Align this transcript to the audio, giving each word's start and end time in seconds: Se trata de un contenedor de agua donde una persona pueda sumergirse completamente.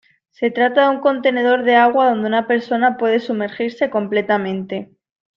Se 0.31 0.49
trata 0.49 0.85
de 0.89 0.95
un 0.95 0.99
contenedor 0.99 1.61
de 1.63 1.75
agua 1.75 2.09
donde 2.09 2.25
una 2.25 2.47
persona 2.47 2.97
pueda 2.97 3.19
sumergirse 3.19 3.91
completamente. 3.91 4.89